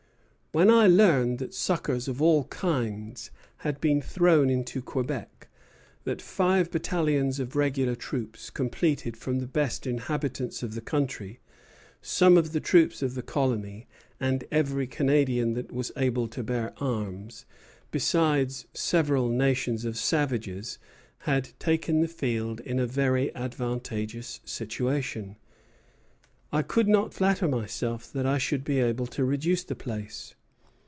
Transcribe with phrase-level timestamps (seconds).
[0.53, 5.47] When I learned that succors of all kinds had been thrown into Quebec;
[6.03, 11.39] that five battalions of regular troops, completed from the best inhabitants of the country,
[12.01, 13.87] some of the troops of the colony,
[14.19, 17.45] and every Canadian that was able to bear arms,
[17.89, 20.77] besides several nations of savages,
[21.19, 25.37] had taken the field in a very advantageous situation,
[26.51, 30.35] I could not flatter myself that I should be able to reduce the place.